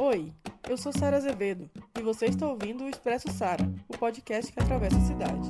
[0.00, 0.32] Oi,
[0.68, 4.96] eu sou Sara Azevedo e você está ouvindo o Expresso Sara, o podcast que atravessa
[4.96, 5.48] a cidade.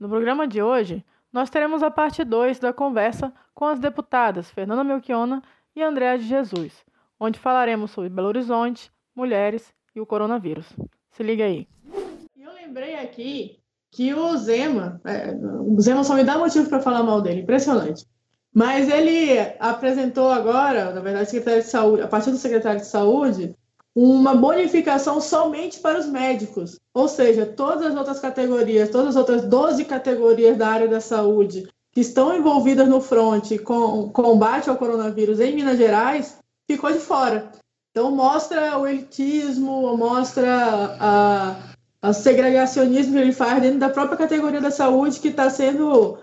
[0.00, 4.82] No programa de hoje, nós teremos a parte 2 da conversa com as deputadas Fernanda
[4.82, 5.42] Melchiona
[5.76, 6.84] e Andréa de Jesus,
[7.24, 10.66] onde falaremos sobre Belo Horizonte, mulheres e o coronavírus.
[11.10, 11.66] Se liga aí.
[12.36, 13.58] Eu lembrei aqui
[13.90, 18.04] que o Zema, é, o Zema só me dá motivo para falar mal dele, impressionante.
[18.52, 23.56] Mas ele apresentou agora, na verdade, secretário de saúde, a partir do secretário de saúde,
[23.94, 26.78] uma bonificação somente para os médicos.
[26.92, 31.68] Ou seja, todas as outras categorias, todas as outras 12 categorias da área da saúde
[31.92, 36.38] que estão envolvidas no fronte com combate ao coronavírus em Minas Gerais,
[36.70, 37.50] ficou de fora.
[37.90, 41.56] Então mostra o elitismo, mostra a,
[42.02, 46.18] a segregacionismo que ele faz dentro da própria categoria da saúde, que está sendo.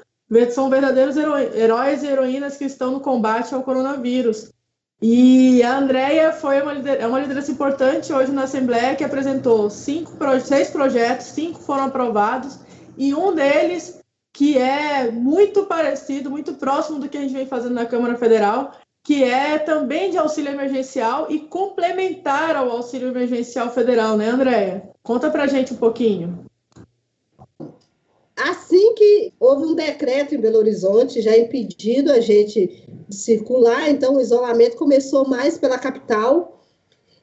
[0.51, 4.51] São verdadeiros heróis e heroínas que estão no combate ao coronavírus.
[5.01, 10.11] E a Andrea foi uma, é uma liderança importante hoje na Assembleia, que apresentou cinco,
[10.45, 12.59] seis projetos, cinco foram aprovados,
[12.95, 13.99] e um deles,
[14.31, 18.73] que é muito parecido, muito próximo do que a gente vem fazendo na Câmara Federal,
[19.03, 24.89] que é também de auxílio emergencial e complementar ao auxílio emergencial federal, né, Andréia?
[25.01, 26.45] Conta pra gente um pouquinho.
[28.35, 34.15] Assim que houve um decreto em Belo Horizonte, já impedindo a gente de circular, então
[34.15, 36.61] o isolamento começou mais pela capital,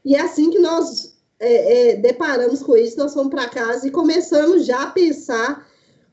[0.05, 3.91] e é assim que nós é, é, deparamos com isso, nós fomos para casa e
[3.91, 5.67] começamos já a pensar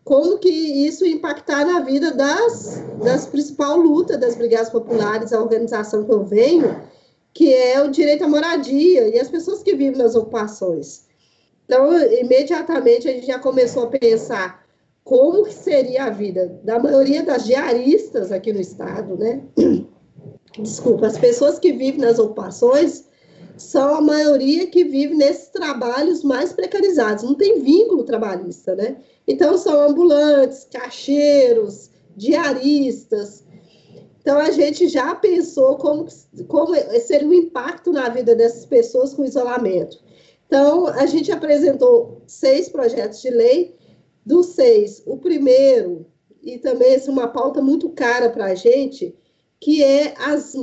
[0.05, 6.05] como que isso impactar na vida das, das principal luta das brigadas populares, a organização
[6.05, 6.79] que eu venho,
[7.33, 11.05] que é o direito à moradia e as pessoas que vivem nas ocupações.
[11.65, 14.63] Então, imediatamente a gente já começou a pensar
[15.03, 19.41] como que seria a vida da maioria das diaristas aqui no estado, né?
[20.59, 23.05] Desculpa, as pessoas que vivem nas ocupações
[23.57, 28.97] são a maioria que vive nesses trabalhos mais precarizados, não tem vínculo trabalhista, né?
[29.27, 33.43] Então, são ambulantes, caixeiros, diaristas.
[34.21, 36.07] Então, a gente já pensou como,
[36.47, 39.97] como seria o impacto na vida dessas pessoas com isolamento.
[40.47, 43.75] Então, a gente apresentou seis projetos de lei.
[44.25, 46.07] Dos seis, o primeiro,
[46.41, 49.15] e também é uma pauta muito cara para a gente,
[49.59, 50.55] que é as,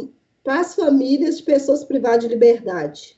[0.43, 3.17] para as famílias de pessoas privadas de liberdade.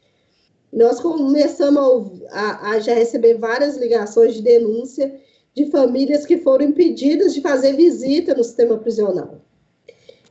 [0.73, 5.21] Nós começamos a, a, já receber várias ligações de denúncia
[5.55, 9.41] de famílias que foram impedidas de fazer visita no sistema prisional.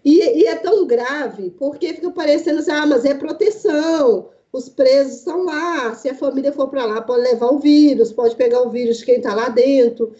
[0.03, 5.19] E, e, é tão grave, porque fica parecendo assim, ah, mas é proteção, os presos
[5.19, 8.69] estão lá, se a família for para lá, pode levar o vírus, pode pegar o
[8.69, 10.13] vírus de quem está lá dentro.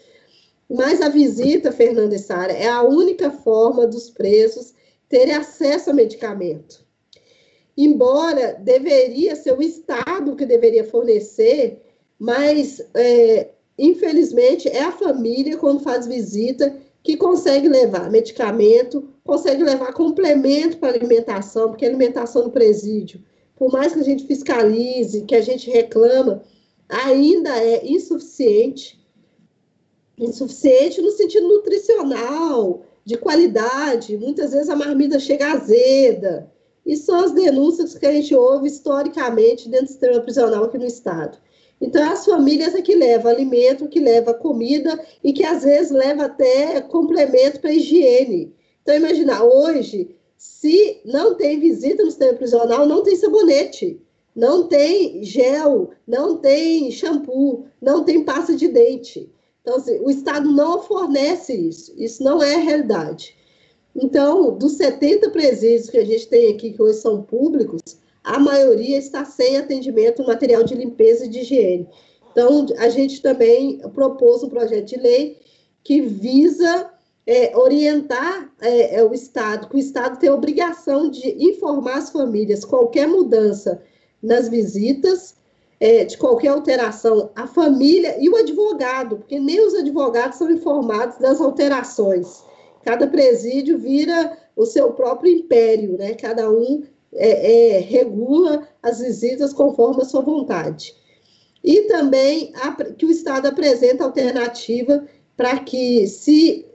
[0.70, 4.72] Mas a visita, Fernanda e Sara, é a única forma dos presos
[5.08, 6.84] terem acesso a medicamento.
[7.76, 11.82] Embora deveria ser o Estado que deveria fornecer,
[12.18, 19.92] mas é, infelizmente, é a família, quando faz visita, que consegue levar medicamento, consegue levar
[19.92, 23.22] complemento para alimentação, porque a alimentação no presídio,
[23.56, 26.42] por mais que a gente fiscalize, que a gente reclama,
[26.88, 29.02] ainda é insuficiente.
[30.16, 34.16] Insuficiente no sentido nutricional, de qualidade.
[34.16, 36.50] Muitas vezes a marmita chega azeda.
[36.86, 40.86] E são as denúncias que a gente ouve historicamente dentro do sistema prisional aqui no
[40.86, 41.38] Estado.
[41.80, 45.90] Então, é as famílias é que levam alimento, que leva comida e que às vezes
[45.90, 48.54] leva até complemento para higiene.
[48.82, 54.00] Então, imagina, hoje, se não tem visita no sistema prisional, não tem sabonete,
[54.34, 59.30] não tem gel, não tem shampoo, não tem pasta de dente.
[59.64, 63.34] Então, assim, o Estado não fornece isso, isso não é realidade.
[63.96, 67.80] Então, dos 70 presídios que a gente tem aqui, que hoje são públicos,
[68.22, 71.88] a maioria está sem atendimento material de limpeza e de higiene.
[72.30, 75.38] Então, a gente também propôs um projeto de lei
[75.82, 76.90] que visa
[77.26, 82.10] é, orientar é, é, o Estado, que o Estado tem a obrigação de informar as
[82.10, 83.82] famílias qualquer mudança
[84.22, 85.36] nas visitas,
[85.80, 91.18] é, de qualquer alteração, a família e o advogado, porque nem os advogados são informados
[91.18, 92.42] das alterações.
[92.82, 96.14] Cada presídio vira o seu próprio império, né?
[96.14, 96.82] Cada um
[97.12, 100.94] é, é, regula as visitas conforme a sua vontade.
[101.62, 105.06] E também a, que o Estado apresenta alternativa
[105.36, 106.66] para que, se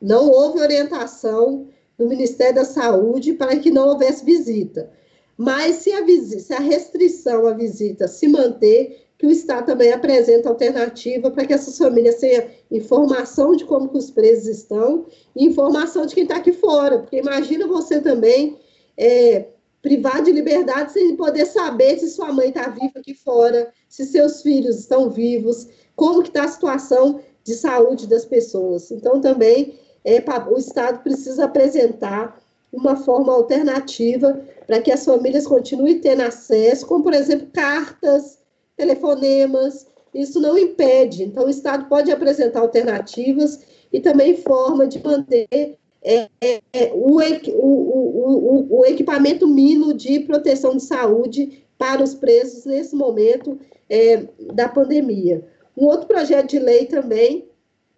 [0.00, 1.66] não houve orientação
[1.98, 4.90] do Ministério da Saúde, para que não houvesse visita.
[5.36, 10.48] Mas se a, se a restrição à visita se manter, que o Estado também apresenta
[10.48, 16.14] alternativa para que essas famílias tenham informação de como os presos estão e informação de
[16.14, 16.98] quem está aqui fora.
[16.98, 18.58] Porque imagina você também
[18.96, 19.46] é,
[19.80, 24.42] privar de liberdade sem poder saber se sua mãe está viva aqui fora, se seus
[24.42, 28.90] filhos estão vivos, como que está a situação de saúde das pessoas.
[28.90, 32.42] Então, também, é, o Estado precisa apresentar
[32.72, 38.38] uma forma alternativa para que as famílias continuem tendo acesso, como, por exemplo, cartas,
[38.76, 41.24] telefonemas, isso não impede.
[41.24, 43.60] Então, o Estado pode apresentar alternativas
[43.92, 50.20] e também forma de manter é, é, é o, o, o, o, equipamento mínimo de
[50.20, 53.58] proteção de saúde para os presos nesse momento
[53.88, 55.46] é, da pandemia.
[55.76, 57.48] Um outro projeto de lei também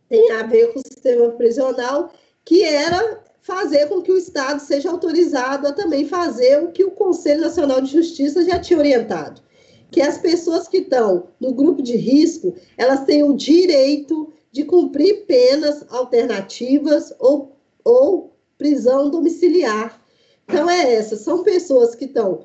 [0.08, 2.10] tem a ver com o sistema prisional,
[2.44, 6.90] que era fazer com que o Estado seja autorizado a também fazer o que o
[6.90, 9.40] Conselho Nacional de Justiça já tinha orientado,
[9.88, 15.26] que as pessoas que estão no grupo de risco, elas têm o direito de cumprir
[15.26, 17.52] penas alternativas ou,
[17.84, 20.02] ou prisão domiciliar.
[20.48, 22.44] Então é essa, são pessoas que estão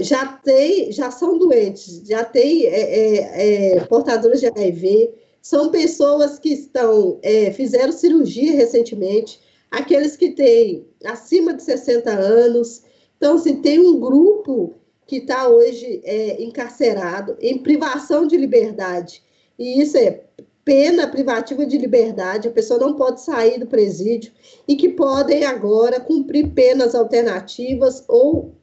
[0.00, 6.38] já tem, já são doentes, já têm é, é, é, portadores de HIV, são pessoas
[6.38, 12.82] que estão, é, fizeram cirurgia recentemente, aqueles que têm acima de 60 anos.
[13.16, 14.74] Então, assim, tem um grupo
[15.06, 19.22] que está hoje é, encarcerado em privação de liberdade.
[19.58, 20.22] E isso é
[20.64, 24.32] pena privativa de liberdade, a pessoa não pode sair do presídio
[24.68, 28.54] e que podem agora cumprir penas alternativas ou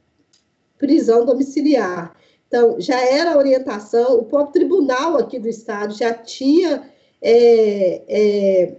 [0.78, 2.16] prisão domiciliar.
[2.46, 6.90] Então, já era a orientação, o próprio tribunal aqui do Estado já tinha
[7.20, 8.76] é, é,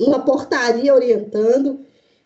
[0.00, 1.80] uma portaria orientando.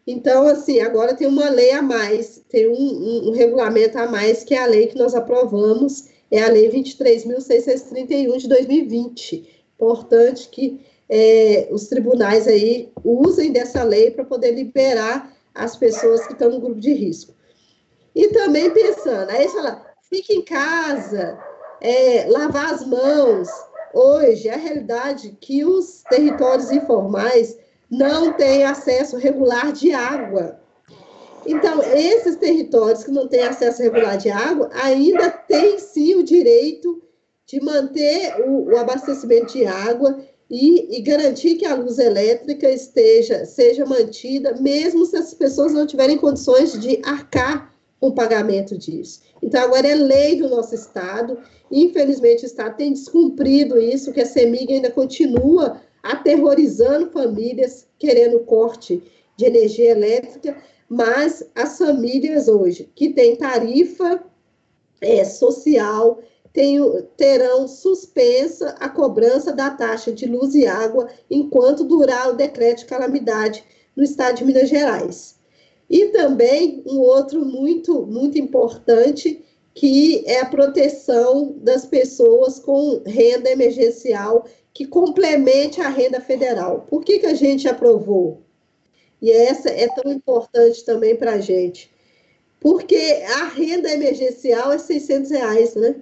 [0.07, 4.45] Então, assim, agora tem uma lei a mais, tem um, um, um regulamento a mais,
[4.45, 9.65] que é a lei que nós aprovamos, é a Lei 23.631 de 2020.
[9.75, 16.33] Importante que é, os tribunais aí usem dessa lei para poder liberar as pessoas que
[16.33, 17.33] estão no grupo de risco.
[18.15, 21.39] E também pensando, aí você fala, fica em casa,
[21.81, 23.49] é, lavar as mãos.
[23.93, 27.57] Hoje, é a realidade que os territórios informais
[27.99, 30.61] não têm acesso regular de água.
[31.47, 37.03] Então, esses territórios que não têm acesso regular de água ainda têm sim o direito
[37.47, 40.19] de manter o, o abastecimento de água
[40.51, 45.87] e, e, garantir que a luz elétrica esteja seja mantida, mesmo se as pessoas não
[45.87, 49.23] tiverem condições de arcar com o pagamento disso.
[49.43, 51.39] Então, agora é lei do nosso Estado.
[51.71, 59.03] Infelizmente, o Estado tem descumprido isso, que a CEMIG ainda continua aterrorizando famílias, querendo corte
[59.39, 60.55] de energia elétrica,
[60.87, 64.23] mas as famílias hoje que têm tarifa
[65.01, 66.21] é, social
[66.53, 66.79] tem,
[67.17, 72.85] terão suspensa a cobrança da taxa de luz e água enquanto durar o decreto de
[72.85, 73.65] calamidade
[73.97, 75.37] no estado de Minas Gerais.
[75.89, 79.43] E também um outro muito, muito importante,
[79.75, 86.85] que é a proteção das pessoas com renda emergencial, que complemente a renda federal.
[86.91, 88.43] Por que, que a gente aprovou?
[89.23, 91.95] E essa é tão importante também para a gente.
[92.59, 95.95] Porque a renda emergencial é 600 reais, né?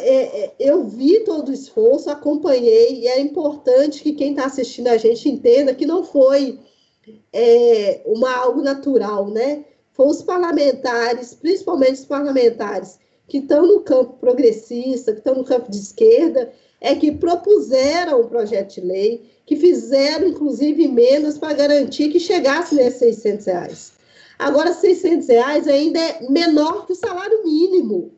[0.00, 4.88] É, é, eu vi todo o esforço, acompanhei, e é importante que quem está assistindo
[4.88, 6.60] a gente entenda que não foi
[7.32, 9.64] é, uma algo natural, né?
[9.92, 12.98] Foram os parlamentares, principalmente os parlamentares
[13.32, 18.28] que estão no campo progressista, que estão no campo de esquerda, é que propuseram o
[18.28, 23.92] projeto de lei, que fizeram, inclusive, emendas para garantir que chegasse nesses 600 reais.
[24.38, 28.12] Agora, 600 reais ainda é menor que o salário mínimo.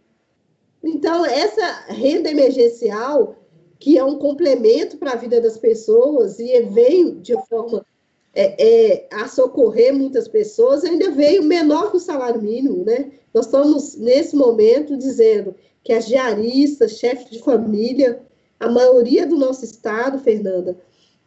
[0.83, 3.37] Então, essa renda emergencial,
[3.79, 7.87] que é um complemento para a vida das pessoas e vem de forma
[8.35, 13.13] é, é, a socorrer muitas pessoas, ainda veio menor que o salário mínimo, né?
[13.33, 18.21] Nós estamos, nesse momento, dizendo que as diaristas, chefes de família,
[18.59, 20.77] a maioria do nosso estado, Fernanda,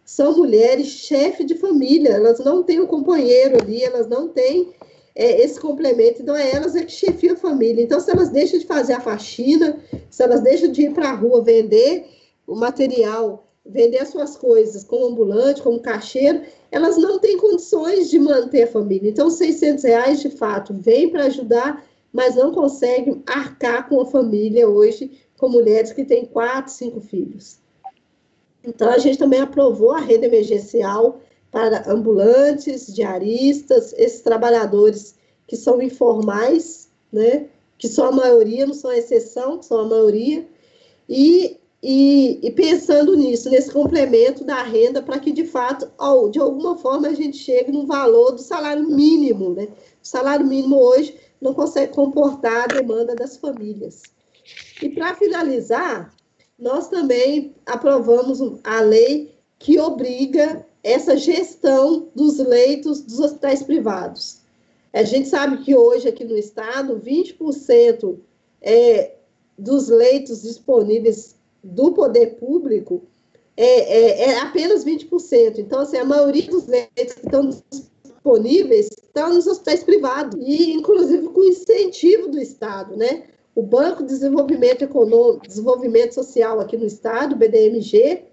[0.03, 4.73] são mulheres chefe de família, elas não têm um companheiro ali, elas não têm
[5.15, 7.83] é, esse complemento, então é elas é que chefiam a família.
[7.83, 11.15] Então, se elas deixam de fazer a faxina, se elas deixam de ir para a
[11.15, 12.05] rua vender
[12.45, 18.19] o material vender as suas coisas como ambulante, como caixeiro, elas não têm condições de
[18.19, 19.09] manter a família.
[19.09, 24.67] Então, 600 reais, de fato, vem para ajudar, mas não conseguem arcar com a família
[24.67, 27.59] hoje, com mulheres que têm quatro, cinco filhos.
[28.63, 31.21] Então, a gente também aprovou a rede emergencial
[31.51, 35.15] para ambulantes, diaristas, esses trabalhadores
[35.47, 37.47] que são informais, né?
[37.77, 40.45] Que são a maioria, não são a exceção, são a maioria.
[41.07, 45.89] E, e, e pensando nisso, nesse complemento da renda, para que de fato,
[46.31, 49.67] de alguma forma, a gente chegue no valor do salário mínimo, né?
[50.03, 54.01] O salário mínimo hoje não consegue comportar a demanda das famílias.
[54.81, 56.13] E para finalizar,
[56.57, 64.39] nós também aprovamos a lei que obriga essa gestão dos leitos dos hospitais privados.
[64.93, 68.17] A gente sabe que hoje aqui no estado, 20%
[68.61, 69.15] é,
[69.57, 71.36] dos leitos disponíveis
[71.67, 73.03] do poder público
[73.55, 75.57] é, é, é, apenas 20%.
[75.57, 81.27] Então, assim, a maioria dos leitos que estão disponíveis estão nos hospitais privados, e inclusive
[81.29, 83.23] com incentivo do Estado, né?
[83.55, 88.25] O Banco de Desenvolvimento Econômico, Desenvolvimento Social aqui no Estado, BDMG,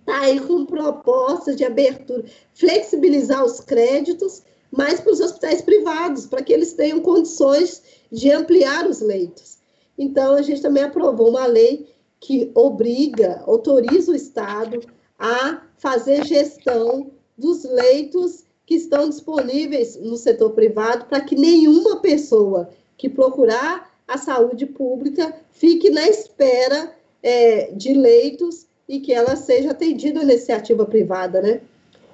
[0.00, 6.42] está aí com propostas de abertura, flexibilizar os créditos, mas para os hospitais privados, para
[6.42, 9.58] que eles tenham condições de ampliar os leitos.
[9.98, 11.93] Então, a gente também aprovou uma lei
[12.24, 14.80] que obriga, autoriza o Estado
[15.18, 22.70] a fazer gestão dos leitos que estão disponíveis no setor privado para que nenhuma pessoa
[22.96, 29.72] que procurar a saúde pública fique na espera é, de leitos e que ela seja
[29.72, 31.60] atendida na iniciativa privada, né?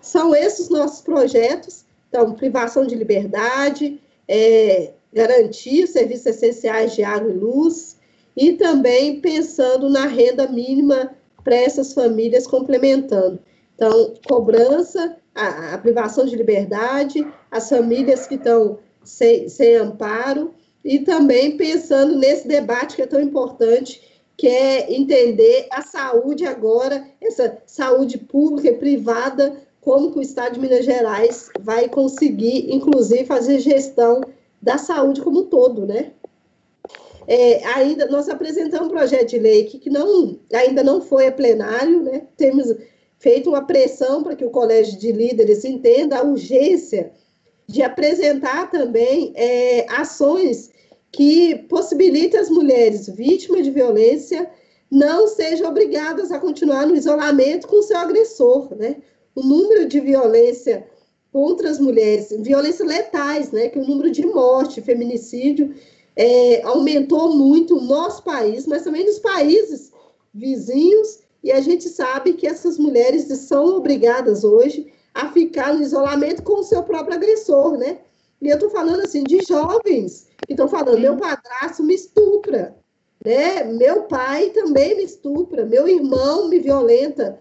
[0.01, 7.35] São esses nossos projetos, então, privação de liberdade, é, garantir serviços essenciais de água e
[7.35, 8.00] luz,
[8.41, 13.39] e também pensando na renda mínima para essas famílias complementando.
[13.75, 21.01] Então, cobrança, a, a, privação de liberdade, as famílias que estão sem, sem amparo, e
[21.01, 24.01] também pensando nesse debate que é tão importante,
[24.39, 30.55] que é entender a saúde agora, essa saúde pública e privada, como que o Estado
[30.55, 34.23] de Minas Gerais vai conseguir, inclusive, fazer gestão
[34.63, 36.13] da saúde como um todo, né?
[37.33, 41.33] É, ainda nós apresentamos um projeto de lei que, que não, ainda não foi a
[41.33, 42.27] plenário, né?
[42.37, 42.75] Temos
[43.21, 47.13] feito uma pressão para que o Colégio de Líderes entenda a urgência
[47.69, 50.73] de apresentar também é, ações
[51.13, 54.51] que possibilitem as mulheres vítimas de violência
[54.91, 58.97] não sejam obrigadas a continuar no isolamento com seu agressor, né?
[59.37, 60.85] O número de violência
[61.33, 63.69] contra as mulheres, violências letais, né?
[63.69, 65.73] Que o número de morte, feminicídio
[66.17, 69.93] é, aumentou muito no nosso país, mas também nos países
[70.33, 76.43] vizinhos, e a gente sabe que essas mulheres são obrigadas hoje a ficar no isolamento
[76.43, 77.99] com o seu próprio agressor, né?
[78.41, 82.77] E eu estou falando assim de jovens que estão falando, meu padrasto me estupra,
[83.25, 83.65] né?
[83.65, 87.39] Meu pai também me estupra, meu irmão me violenta,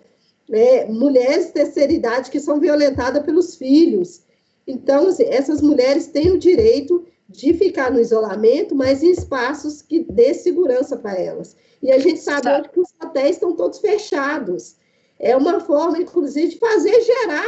[0.48, 0.86] né?
[0.86, 4.22] Mulheres de terceira idade que são violentadas pelos filhos.
[4.66, 10.00] Então, assim, essas mulheres têm o direito de ficar no isolamento, mas em espaços que
[10.00, 11.56] dê segurança para elas.
[11.82, 14.76] E a gente sabe hoje que os hotéis estão todos fechados.
[15.20, 17.46] É uma forma, inclusive, de fazer gerar,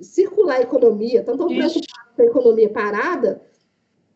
[0.00, 1.20] circular a economia.
[1.20, 3.42] Estão tão preocupados com a economia parada,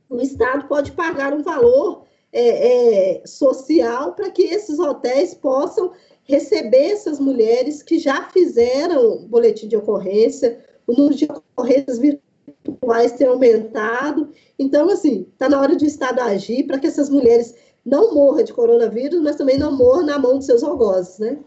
[0.09, 5.93] o Estado pode pagar um valor é, é, social para que esses hotéis possam
[6.25, 12.30] receber essas mulheres que já fizeram boletim de ocorrência, o número de ocorrências virtuais
[13.17, 14.33] tem aumentado.
[14.59, 18.53] Então, assim, está na hora do Estado agir para que essas mulheres não morram de
[18.53, 21.39] coronavírus, mas também não morram na mão dos seus algozes, né?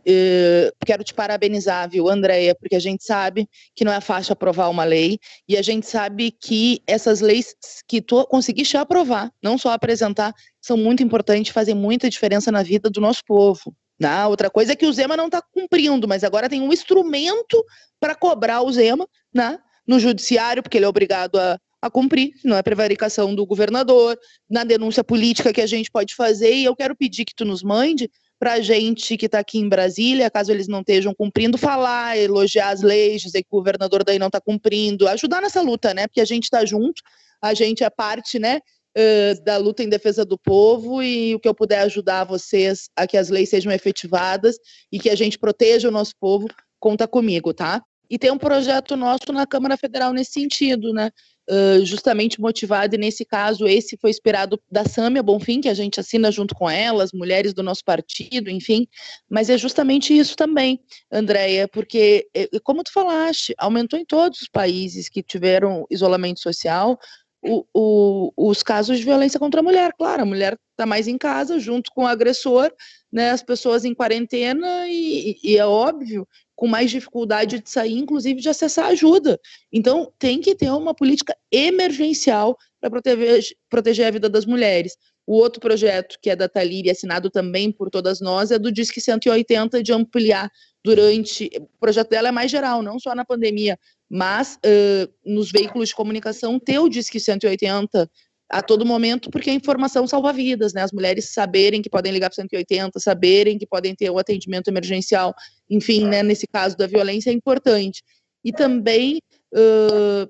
[0.00, 3.46] Uh, quero te parabenizar, viu, Andréia, porque a gente sabe
[3.76, 7.54] que não é fácil aprovar uma lei e a gente sabe que essas leis
[7.86, 12.88] que tu conseguiste aprovar, não só apresentar, são muito importantes, fazem muita diferença na vida
[12.88, 13.74] do nosso povo.
[14.00, 14.26] Né?
[14.26, 17.62] Outra coisa é que o Zema não está cumprindo, mas agora tem um instrumento
[18.00, 19.58] para cobrar o Zema né?
[19.90, 24.16] No judiciário, porque ele é obrigado a, a cumprir, não é prevaricação do governador,
[24.48, 27.60] na denúncia política que a gente pode fazer, e eu quero pedir que tu nos
[27.60, 32.16] mande para a gente que está aqui em Brasília, caso eles não estejam cumprindo, falar,
[32.16, 36.06] elogiar as leis, dizer que o governador daí não está cumprindo, ajudar nessa luta, né?
[36.06, 37.02] Porque a gente está junto,
[37.42, 38.60] a gente é parte, né?
[38.96, 43.06] Uh, da luta em defesa do povo e o que eu puder ajudar vocês a
[43.06, 44.56] que as leis sejam efetivadas
[44.90, 47.82] e que a gente proteja o nosso povo, conta comigo, tá?
[48.10, 51.10] E tem um projeto nosso na Câmara Federal nesse sentido, né?
[51.48, 55.98] Uh, justamente motivado, e nesse caso, esse foi inspirado da Sâmia Bonfim, que a gente
[55.98, 58.86] assina junto com elas, mulheres do nosso partido, enfim,
[59.28, 62.28] mas é justamente isso também, Andréia, porque,
[62.62, 66.96] como tu falaste, aumentou em todos os países que tiveram isolamento social,
[67.42, 69.92] o, o, os casos de violência contra a mulher.
[69.98, 72.70] Claro, a mulher está mais em casa, junto com o agressor,
[73.12, 76.28] né, as pessoas em quarentena, e, e é óbvio
[76.60, 79.40] com mais dificuldade de sair, inclusive de acessar ajuda.
[79.72, 84.94] Então, tem que ter uma política emergencial para proteger, proteger a vida das mulheres.
[85.26, 89.00] O outro projeto, que é da Talíria, assinado também por todas nós, é do Disque
[89.00, 90.50] 180, de ampliar
[90.84, 91.48] durante.
[91.56, 93.78] O projeto dela é mais geral, não só na pandemia,
[94.10, 98.06] mas uh, nos veículos de comunicação, ter o Disque 180
[98.50, 100.82] a todo momento, porque a informação salva vidas, né?
[100.82, 105.32] As mulheres saberem que podem ligar para 180, saberem que podem ter o atendimento emergencial,
[105.68, 108.02] enfim, né, nesse caso da violência é importante.
[108.44, 109.20] E também
[109.54, 110.28] uh,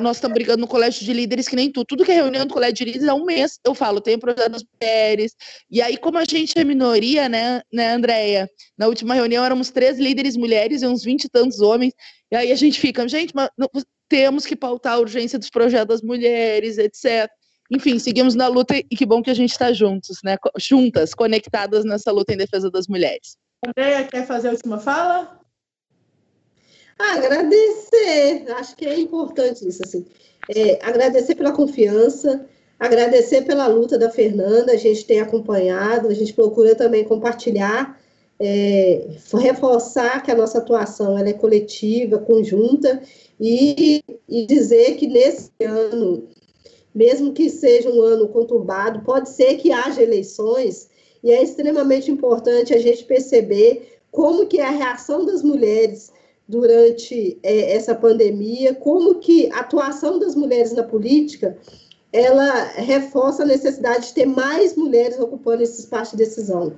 [0.00, 1.84] nós estamos brigando no colégio de líderes que nem tu.
[1.84, 3.58] Tudo que é reunião do colégio de líderes é um mês.
[3.64, 5.34] Eu falo, tem projeto das mulheres.
[5.70, 8.48] E aí, como a gente é minoria, né, né, Andréia?
[8.76, 11.94] Na última reunião éramos três líderes mulheres e uns vinte e tantos homens.
[12.30, 13.48] E aí a gente fica, gente, mas
[14.12, 17.30] temos que pautar a urgência dos projetos das mulheres, etc.
[17.70, 20.36] Enfim, seguimos na luta e que bom que a gente está juntos, né?
[20.58, 23.38] Juntas, conectadas nessa luta em defesa das mulheres.
[23.66, 25.40] Andréia, quer fazer a última fala?
[26.98, 30.04] Agradecer, acho que é importante isso, assim.
[30.54, 32.44] É, agradecer pela confiança,
[32.78, 37.98] agradecer pela luta da Fernanda, a gente tem acompanhado, a gente procura também compartilhar,
[38.38, 39.06] é,
[39.40, 43.00] reforçar que a nossa atuação ela é coletiva, conjunta,
[43.44, 46.28] e, e dizer que nesse ano,
[46.94, 50.88] mesmo que seja um ano conturbado, pode ser que haja eleições,
[51.24, 56.12] e é extremamente importante a gente perceber como que é a reação das mulheres
[56.46, 61.58] durante é, essa pandemia, como que a atuação das mulheres na política
[62.12, 66.74] ela reforça a necessidade de ter mais mulheres ocupando esse espaço de decisão.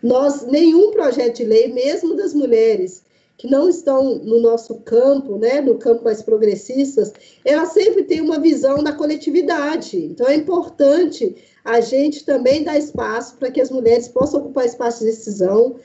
[0.00, 3.02] Nós, nenhum projeto de lei, mesmo das mulheres
[3.36, 7.12] que não estão no nosso campo, né, no campo mais progressistas,
[7.44, 9.96] elas sempre têm uma visão da coletividade.
[9.96, 15.00] Então é importante a gente também dar espaço para que as mulheres possam ocupar espaço
[15.00, 15.76] de decisão,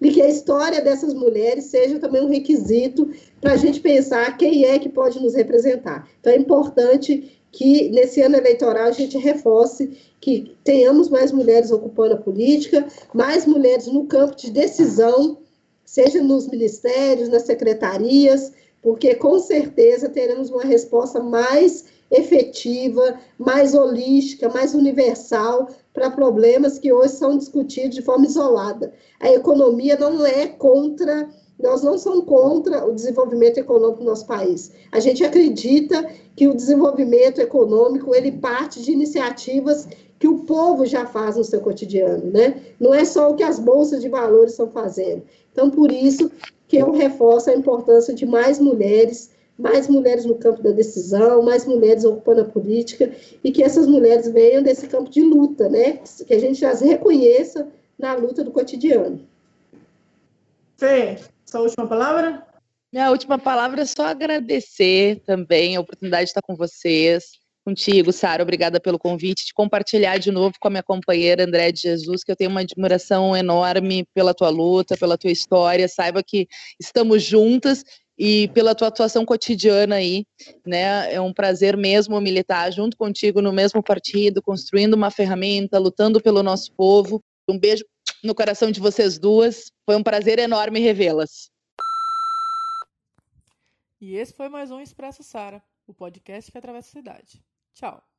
[0.00, 4.64] e que a história dessas mulheres seja também um requisito para a gente pensar quem
[4.64, 6.08] é que pode nos representar.
[6.18, 12.14] Então, é importante que nesse ano eleitoral a gente reforce que tenhamos mais mulheres ocupando
[12.14, 15.38] a política, mais mulheres no campo de decisão,
[15.90, 24.48] seja nos ministérios, nas secretarias, porque com certeza teremos uma resposta mais efetiva, mais holística,
[24.48, 28.92] mais universal para problemas que hoje são discutidos de forma isolada.
[29.18, 34.70] A economia não é contra, nós não somos contra o desenvolvimento econômico do nosso país.
[34.92, 39.88] A gente acredita que o desenvolvimento econômico ele parte de iniciativas
[40.20, 42.60] que o povo já faz no seu cotidiano, né?
[42.78, 45.22] Não é só o que as bolsas de valores estão fazendo.
[45.60, 46.32] Então, por isso
[46.66, 51.66] que eu reforço a importância de mais mulheres mais mulheres no campo da decisão, mais
[51.66, 53.12] mulheres ocupando a política,
[53.44, 56.00] e que essas mulheres venham desse campo de luta, né?
[56.26, 57.68] Que a gente as reconheça
[57.98, 59.20] na luta do cotidiano.
[60.78, 62.42] Fê, sua última palavra?
[62.90, 67.32] Minha última palavra é só agradecer também a oportunidade de estar com vocês,
[67.64, 68.42] contigo, Sara.
[68.42, 72.32] Obrigada pelo convite, de compartilhar de novo com a minha companheira André de Jesus, que
[72.32, 75.88] eu tenho uma admiração enorme pela tua luta, pela tua história.
[75.88, 76.46] Saiba que
[76.80, 77.84] estamos juntas
[78.18, 80.26] e pela tua atuação cotidiana aí,
[80.66, 81.10] né?
[81.12, 86.42] É um prazer mesmo militar junto contigo no mesmo partido, construindo uma ferramenta, lutando pelo
[86.42, 87.22] nosso povo.
[87.48, 87.84] Um beijo
[88.22, 89.72] no coração de vocês duas.
[89.86, 91.50] Foi um prazer enorme revê-las.
[94.00, 97.42] E esse foi mais um Expresso Sara, o podcast que atravessa a cidade.
[97.74, 98.09] Tchau.